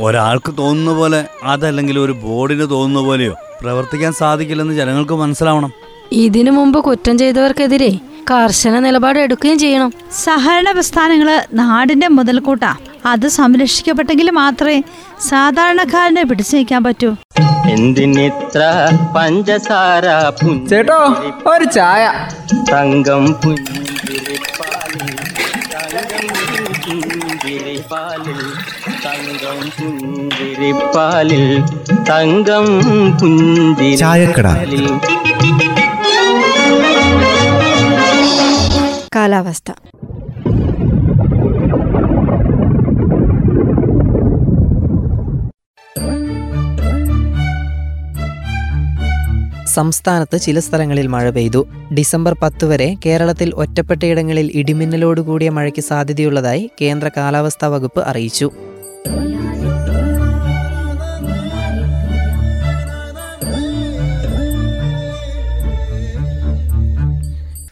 ഒരാൾക്ക് 0.00 0.52
തോന്നുന്ന 0.58 0.92
പോലെ 1.00 1.24
അതല്ലെങ്കിൽ 1.44 1.98
ഒരു 1.98 2.12
ബോർഡിന് 2.12 2.70
തോന്നുന്ന 2.70 3.08
പോലെയോ 3.08 3.34
പ്രവർത്തിക്കാൻ 3.60 4.12
സാധിക്കില്ലെന്ന് 4.12 4.74
ജനങ്ങൾക്ക് 4.74 5.12
മനസ്സിലാവണം. 5.12 5.72
ഇതിനു 6.12 6.50
മുമ്പ് 6.50 6.78
കുറ്റം 6.84 7.18
ചെയ്തവർക്കെതിരെ 7.18 7.92
കർശന 8.30 8.78
നിലപാട് 8.78 9.18
എടുക്കുകയും 9.18 9.58
ചെയ്യണം. 9.58 9.92
സഹകരണ 10.24 10.70
പ്രസ്ഥാനങ്ങൾ 10.70 11.28
നാടിന്റെ 11.52 12.08
മുതൽക്കൂട്ടാ. 12.08 12.76
അത് 13.06 13.28
സംരക്ഷിക്കപ്പെട്ടെങ്കിൽ 13.28 14.30
മാത്രമേ 14.30 14.82
സാധാരണക്കാരനെ 15.28 16.22
പിടിച്ചു 16.22 16.56
നിൽക്കാൻ 16.56 16.84
പറ്റൂ. 16.84 17.16
എന്തിനിത്ര 17.70 18.60
പഞ്ചസാര 19.16 20.06
ചേട്ടോ 20.70 20.98
ഒരു 21.46 21.64
ചായ. 21.64 22.12
തങ്കം 22.72 23.26
പുഞ്ചിരിപ്പാലിൽ 23.42 25.10
തങ്കം 29.04 29.70
പുഞ്ചിരിപ്പാലിൽ 29.78 31.44
തങ്കം 32.10 32.66
പുഞ്ചിരിപ്പാലിൽ 33.20 34.86
കാലാവസ്ഥ. 39.16 39.70
സംസ്ഥാനത്ത് 49.76 50.36
ചില 50.40 50.58
സ്ഥലങ്ങളിൽ 50.58 51.06
മഴ 51.06 51.26
പെയ്തു. 51.30 51.60
ഡിസംബർ 51.94 52.32
പത്ത് 52.42 52.64
വരെ 52.70 52.88
കേരളത്തിൽ 53.06 53.48
ഒറ്റപ്പെട്ടയിടങ്ങളിൽ 53.62 54.50
ഇടിമിന്നലോടുകൂടിയ 54.54 55.50
മഴയ്ക്ക് 55.58 55.82
സാധ്യതയുള്ളതായി 55.90 56.64
കേന്ദ്ര 56.80 57.10
കാലാവസ്ഥാ 57.16 57.68
വകുപ്പ് 57.68 58.02
അറിയിച്ചു. 58.10 58.48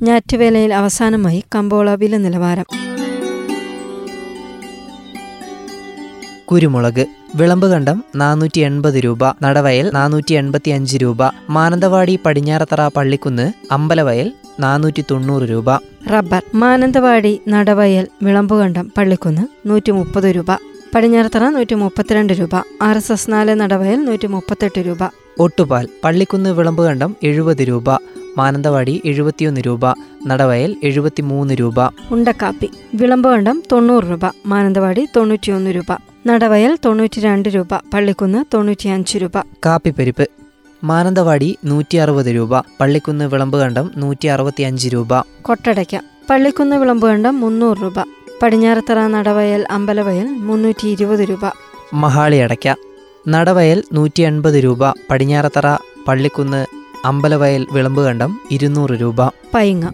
ഞാറ്റുവേലയിൽ 0.03 0.73
അവസാനമായി 0.75 1.41
കമ്പോള 1.55 1.95
വില 1.95 2.17
നിലവാരം. 2.17 2.69
കുരുമുളക് 6.51 7.05
വിളമ്പ് 7.37 7.67
കണ്ടം 7.67 8.05
നാനൂറ്റി 8.17 8.61
എൺപത് 8.61 8.97
രൂപ 9.05 9.25
നടവയൽ 9.43 9.91
നാനൂറ്റി 9.91 10.35
എൺപത്തി 10.35 10.71
അഞ്ച് 10.71 10.97
രൂപ 10.97 11.23
മാനന്തവാടി 11.51 12.19
പടിഞ്ഞാറത്തറ 12.25 12.89
പള്ളിക്കുന്ന് 12.89 13.53
അമ്പലവയൽ 13.73 14.33
നാനൂറ്റി 14.61 15.05
തൊണ്ണൂറ് 15.11 15.43
രൂപ. 15.43 15.69
റബ്ബർ 16.13 16.43
മാനന്തവാടി 16.55 17.41
നടവയൽ 17.49 18.07
വിളമ്പുകണ്ടം 18.23 18.91
പള്ളിക്കുന്ന് 18.99 19.45
നൂറ്റി 19.69 19.93
മുപ്പത് 19.93 20.29
രൂപ 20.37 20.51
പടിഞ്ഞാറത്തറ 20.95 21.49
നൂറ്റി 21.49 21.75
മുപ്പത്തിരണ്ട് 21.75 22.33
രൂപ 22.33 22.55
ആർ 22.83 22.97
എസ് 22.97 23.13
എസ് 23.13 23.33
നാല് 23.33 23.61
നടവയൽ 23.61 24.05
നൂറ്റി 24.05 24.27
മുപ്പത്തെട്ട് 24.27 24.81
രൂപ. 24.87 25.03
ഒട്ടുപാൽ 25.41 25.89
പള്ളിക്കുന്ന് 26.05 26.51
വിളമ്പ് 26.51 26.83
കണ്ടം 26.85 27.17
എഴുപത് 27.23 27.63
രൂപ 27.69 27.91
മാനന്തവാടി 28.39 29.03
എഴുപത്തിയൊന്ന് 29.05 29.61
രൂപ 29.67 29.85
നടവയൽ 30.27 30.77
എഴുപത്തിമൂന്ന് 30.85 31.55
രൂപ. 31.55 31.79
ഉണ്ടക്കാപ്പി 32.11 32.69
വിളമ്പുകണ്ടം 32.95 33.63
തൊണ്ണൂറ് 33.73 34.05
രൂപ 34.05 34.27
മാനന്തവാടി 34.47 35.09
തൊണ്ണൂറ്റിയൊന്ന് 35.17 35.71
രൂപ. 35.71 36.10
നടവയൽ 36.27 36.79
തൊണ്ണൂറ്റി 36.85 37.21
രണ്ട് 37.21 37.49
രൂപ 37.49 37.75
പള്ളിക്കുന്ന് 37.95 38.45
തൊണ്ണൂറ്റിയഞ്ച് 38.55 39.19
രൂപ. 39.19 39.41
കാപ്പിപ്പരിപ്പ് 39.67 40.29
മാനന്തവാടി 40.85 41.59
നൂറ്റി 41.65 41.97
അറുപത് 41.97 42.27
രൂപ 42.27 42.61
പള്ളിക്കുന്ന് 42.61 43.25
വിളമ്പ് 43.25 43.59
കണ്ടം 43.59 43.91
നൂറ്റി 43.97 44.27
അറുപത്തി 44.27 44.63
അഞ്ച് 44.63 44.89
രൂപ. 44.89 45.21
കൊട്ടടയ്ക്ക 45.43 46.01
പള്ളിക്കുന്ന് 46.31 46.77
വിളമ്പുകണ്ടം 46.77 47.41
മുന്നൂറ് 47.41 47.79
രൂപ. 47.83 48.05
പടിഞ്ഞാറത്തറ 48.43 49.07
നടവയൽ 49.07 49.67
അമ്പലവയൽ 49.71 50.27
മുന്നൂറ്റി 50.27 50.87
ഇരുപത് 50.89 51.21
രൂപ. 51.21 51.53
മഹാളി 51.95 52.37
അടയ്ക്ക 52.37 52.75
നടവയൽ 53.29 53.83
നൂറ്റി 53.93 54.23
എൺപത് 54.23 54.55
രൂപ 54.55 54.91
പടിഞ്ഞാറത്തറ 55.11 55.77
പള്ളിക്കുന്ന് 56.09 56.67
അമ്പലവയൽ 57.05 57.67
വിളമ്പുകണ്ടം 57.73 58.41
ഇരുന്നൂറ് 58.51 58.91
രൂപ. 58.91 59.29
പൈങ്ങ 59.55 59.91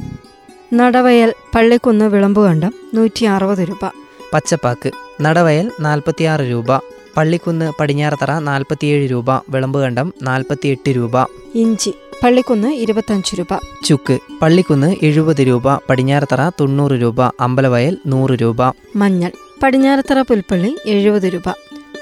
നടവയൽ 0.74 1.32
പള്ളിക്കുന്ന് 1.54 2.04
വിളമ്പുകണ്ടം 2.04 2.72
നൂറ്റി 2.94 3.24
അറുപത് 3.24 3.58
രൂപ. 3.58 4.05
പച്ചപ്പാക്ക്. 4.36 4.90
നടവയൽ 5.20 5.70
നാൽപ്പത്തിയാറ് 5.80 6.40
രൂപ. 6.40 6.76
പള്ളിക്കുന്ന് 7.16 7.72
പടിഞ്ഞാറത്തറ 7.80 8.38
നാൽപ്പത്തിയേഴ് 8.38 9.10
രൂപ. 9.10 9.32
വിളമ്പുകണ്ടം 9.34 10.12
നാൽപ്പത്തിയെട്ട് 10.22 10.90
രൂപ. 10.90 11.22
ഇഞ്ചി 11.54 11.94
പള്ളിക്കുന്ന് 12.24 12.68
ഇരുപത്തഞ്ച് 12.68 13.38
രൂപ. 13.38 13.60
ചുക്ക് 13.84 14.18
പള്ളിക്കുന്ന് 14.42 14.96
എഴുപത് 15.02 15.40
രൂപ. 15.40 15.74
പടിഞ്ഞാറത്തറ 15.76 16.48
തൊണ്ണൂറ് 16.48 16.92
രൂപ. 16.92 17.22
അമ്പലവയൽ 17.22 17.96
നൂറ് 18.06 18.30
രൂപ. 18.30 18.56
മഞ്ഞൾ 18.96 19.30
പടിഞ്ഞാറത്തറ 19.62 20.22
പുൽപ്പള്ളി 20.22 20.76
എഴുപത് 20.86 21.22
രൂപ. 21.22 21.48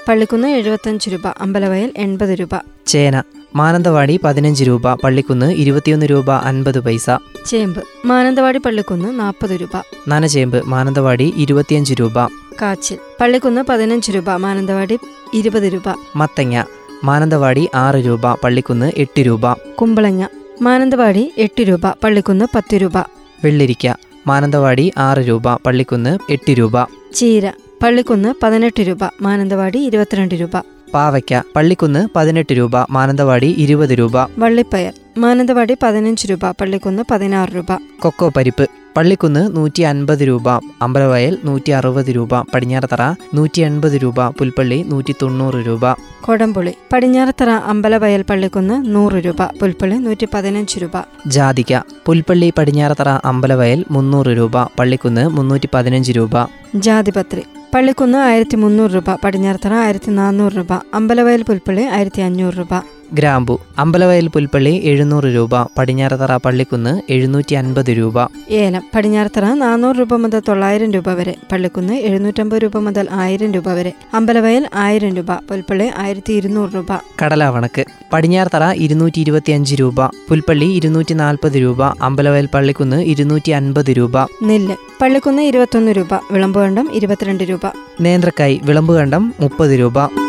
പള്ളിക്കുന്ന് 0.07 0.47
എഴുപത്തഞ്ച് 0.47 1.09
രൂപ. 1.09 1.27
അമ്പലവയൽ 1.27 1.93
എൺപത് 1.97 2.29
രൂപ. 2.29 2.49
ചേന 2.87 3.23
മാനന്തവാടി 3.55 4.19
പതിനഞ്ച് 4.23 4.63
രൂപ 4.63 4.93
പള്ളിക്കുന്ന് 4.93 5.51
ഇരുപത്തിയൊന്ന് 5.53 6.05
രൂപ 6.05 6.31
അൻപത് 6.31 6.79
പൈസ. 6.79 7.09
ചേമ്പ് 7.45 7.83
മാനന്തവാടി 8.05 8.57
പള്ളിക്കുന്ന് 8.57 9.19
നാൽപ്പത് 9.19 9.49
രൂപ. 9.49 9.81
നനചേമ്പ് 10.07 10.63
മാനന്തവാടി 10.65 11.33
ഇരുപത്തിയഞ്ച് 11.37 11.93
രൂപ. 11.93 12.27
കാച്ചിൽ 12.61 12.97
പള്ളിക്കുന്ന് 13.21 13.61
പതിനഞ്ച് 13.61 14.11
രൂപ 14.11 14.29
മാനന്തവാടി 14.29 14.99
ഇരുപത് 15.33 15.63
രൂപ. 15.63 15.83
മത്തങ്ങ 16.15 16.63
മാനന്തവാടി 17.03 17.69
ആറ് 17.75 17.95
രൂപ 17.95 18.33
പള്ളിക്കുന്ന് 18.33 18.91
എട്ട് 18.97 19.21
രൂപ. 19.21 19.53
കുമ്പളങ്ങ 19.53 20.27
മാനന്തവാടി 20.61 21.33
എട്ട് 21.37 21.61
രൂപ 21.61 21.87
പള്ളിക്കുന്ന് 22.03 22.45
പത്ത് 22.55 22.75
രൂപ. 22.75 22.97
വെള്ളിരിക്ക 23.43 23.93
മാനന്തവാടി 24.27 24.91
ആറ് 24.97 25.17
രൂപ 25.17 25.55
പള്ളിക്കുന്ന് 25.55 26.17
എട്ട് 26.29 26.51
രൂപ. 26.51 26.83
ചീര 27.13 27.49
പള്ളിക്കുന്ന് 27.83 28.33
പതിനെട്ട് 28.43 28.81
രൂപ 28.81 28.99
മാനന്തവാടി 29.21 29.79
ഇരുപത്തിരണ്ട് 29.79 30.35
രൂപ. 30.35 30.74
പാവയ്ക്ക 30.95 31.41
പള്ളിക്കുന്ന് 31.55 32.07
പതിനെട്ട് 32.15 32.53
രൂപ 32.53 32.71
മാനന്തവാടി 32.89 33.47
ഇരുപത് 33.57 33.89
രൂപ. 33.89 34.15
വള്ളിപ്പയർ 34.39 34.93
മാനന്തവാടി 35.17 35.77
പതിനഞ്ച് 35.83 36.27
രൂപ 36.31 36.51
പള്ളിക്കുന്ന് 36.51 37.03
പതിനാറ് 37.11 37.55
രൂപ. 37.55 37.71
കൊക്കോ 37.99 38.29
പരിപ്പ്. 38.37 38.84
പള്ളിക്കുന്ന് 38.97 39.57
നൂറ്റി 39.57 39.81
അൻപത് 39.81 40.21
രൂപ 40.27 40.49
അമ്പലവയൽ 40.81 41.37
നൂറ്റി 41.43 41.71
അറുപത് 41.71 42.05
രൂപ 42.05 42.41
പടിഞ്ഞാറത്തറ 42.41 43.01
നൂറ്റി 43.33 43.61
എൺപത് 43.61 43.93
രൂപ 44.03 44.27
പുൽപ്പള്ളി 44.29 44.83
നൂറ്റി 44.87 45.15
തൊണ്ണൂറ് 45.21 45.67
രൂപ. 45.67 45.93
കൊടംപുളി 46.21 46.73
പടിഞ്ഞാറത്തറ 46.93 47.49
അമ്പലവയൽ 47.49 48.21
പള്ളിക്കുന്ന് 48.21 48.95
നൂറ് 48.95 49.13
രൂപ 49.13 49.43
പുൽപ്പള്ളി 49.59 49.95
നൂറ്റി 49.95 50.27
പതിനഞ്ച് 50.33 50.79
രൂപ. 50.79 51.03
ജാതിക 51.27 51.79
പുൽപ്പള്ളി 52.05 52.53
പടിഞ്ഞാറത്തറ 52.57 53.09
അമ്പലവയൽ 53.09 53.85
മുന്നൂറ് 53.91 54.37
രൂപ 54.37 54.63
പള്ളിക്കുന്ന് 54.79 55.29
മുന്നൂറ്റി 55.29 55.69
പതിനഞ്ച് 55.73 56.11
രൂപ. 56.11 56.35
ജാതിപത്രി 56.75 57.43
പള്ളിക്കുന്ന് 57.75 58.17
ആയിരത്തി 58.17 58.55
മുന്നൂറ് 58.55 58.91
രൂപ 58.91 59.15
പടിഞ്ഞാറത്തറ 59.23 59.73
ആയിരത്തി 59.73 60.11
നാനൂറ് 60.11 60.53
രൂപ 60.57 60.73
അമ്പലവയൽ 60.93 61.41
പുൽപ്പള്ളി 61.43 61.81
ആയിരത്തി 61.81 62.21
അഞ്ഞൂറ് 62.21 62.53
രൂപ. 62.53 62.73
ഗ്രാമ്പു 63.13 63.59
അമ്പലവയൽ 63.79 64.27
പുൽപ്പള്ളി 64.27 64.71
എഴുന്നൂറ് 64.71 65.23
രൂപ 65.23 65.63
പടിഞ്ഞാറത്തറ 65.77 66.37
പള്ളിക്കുന്ന് 66.37 67.01
എഴുന്നൂറ്റി 67.09 67.53
അൻപത് 67.53 67.89
രൂപ. 67.97 68.13
ഏലം 68.49 68.81
പടിഞ്ഞാറത്തറ 68.95 69.53
നാനൂറ് 69.53 69.95
രൂപ 69.99 70.13
മുതൽ 70.15 70.41
തൊള്ളായിരം 70.47 70.91
രൂപ 70.91 71.09
വരെ 71.09 71.35
പള്ളിക്കുന്ന് 71.51 71.93
എഴുന്നൂറ്റമ്പത് 71.93 72.61
രൂപ 72.61 72.77
മുതൽ 72.77 73.07
ആയിരം 73.11 73.53
രൂപ 73.53 73.73
വരെ 73.73 73.93
അമ്പലവയൽ 74.13 74.67
ആയിരം 74.73 75.15
രൂപ 75.15 75.31
പുൽപ്പള്ളി 75.31 75.91
ആയിരത്തി 75.97 76.33
ഇരുന്നൂറ് 76.33 76.69
രൂപ. 76.75 76.85
കടലാവണക്ക് 77.23 77.85
പടിഞ്ഞാറത്തറ 78.13 78.71
ഇരുന്നൂറ്റി 78.71 79.19
ഇരുപത്തി 79.19 79.51
അഞ്ച് 79.51 79.75
രൂപ 79.75 80.05
പുൽപ്പള്ളി 80.05 80.65
ഇരുന്നൂറ്റി 80.65 81.13
നാൽപ്പത് 81.13 81.61
രൂപ 81.61 81.83
അമ്പലവയൽ 81.83 82.49
പള്ളിക്കുന്ന് 82.53 83.01
ഇരുന്നൂറ്റി 83.03 83.51
അൻപത് 83.51 83.89
രൂപ. 83.89 84.17
നെല്ല് 84.43 84.75
പള്ളിക്കുന്ന് 85.01 85.41
ഇരുപത്തൊന്ന് 85.41 85.91
രൂപ 85.91 86.13
വിളമ്പുകണ്ടം 86.31 86.89
ഇരുപത്തിരണ്ട് 86.93 87.43
രൂപ. 87.43 87.61
നേന്ത്രക്കായ് 88.01 88.59
വിളമ്പുകണ്ടം 88.63 89.33
മുപ്പത് 89.39 89.79
രൂപ. 89.79 90.25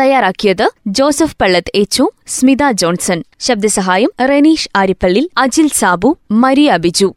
തയ്യാറാക്കിയത് 0.00 0.70
ജോസഫ് 0.86 1.36
പള്ളത്ത് 1.40 1.72
എച്ചു 1.74 2.10
സ്മിത 2.26 2.70
ജോൺസൺ. 2.72 3.22
ശബ്ദസഹായം 3.40 4.10
റെനീഷ് 4.20 4.68
ആരിപ്പള്ളി 4.76 5.30
അജിൽ 5.38 5.68
സാബു 5.68 6.18
മരിയ 6.30 6.76
ബിജു. 6.76 7.14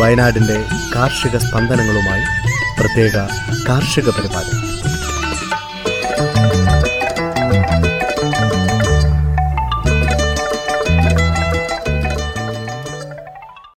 വയനാടിന്റെ 0.00 0.64
കാർഷിക 0.94 1.36
സ്പന്ദനങ്ങളുമായി 1.36 2.22
പ്രത്യേക 2.80 3.16
കാർഷിക 3.68 4.10
പരിപാടി. 4.10 4.83